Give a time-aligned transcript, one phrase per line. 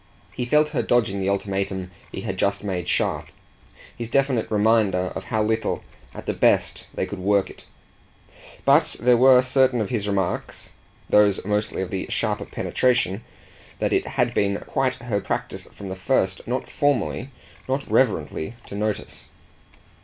[0.31, 3.27] He felt her dodging the ultimatum he had just made sharp,
[3.95, 5.83] his definite reminder of how little,
[6.15, 7.65] at the best, they could work it;
[8.65, 10.71] but there were certain of his remarks
[11.07, 13.23] those mostly of the sharper penetration
[13.77, 17.29] that it had been quite her practice from the first not formally,
[17.69, 19.27] not reverently to notice.